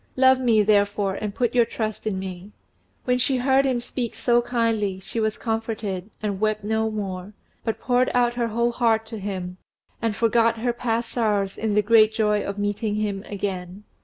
Love 0.15 0.39
me, 0.39 0.63
therefore, 0.63 1.13
and 1.13 1.35
put 1.35 1.53
your 1.53 1.63
trust 1.63 2.07
in 2.07 2.17
me." 2.17 2.51
When 3.05 3.19
she 3.19 3.37
heard 3.37 3.65
him 3.65 3.79
speak 3.79 4.15
so 4.15 4.41
kindly 4.41 4.99
she 4.99 5.19
was 5.19 5.37
comforted, 5.37 6.09
and 6.23 6.39
wept 6.39 6.63
no 6.63 6.89
more, 6.89 7.33
but 7.63 7.79
poured 7.79 8.09
out 8.15 8.33
her 8.33 8.47
whole 8.47 8.71
heart 8.71 9.05
to 9.05 9.19
him, 9.19 9.57
and 10.01 10.15
forgot 10.15 10.57
her 10.57 10.73
past 10.73 11.11
sorrows 11.11 11.55
in 11.55 11.75
the 11.75 11.83
great 11.83 12.15
joy 12.15 12.41
of 12.41 12.57
meeting 12.57 12.95
him 12.95 13.23
again. 13.27 13.83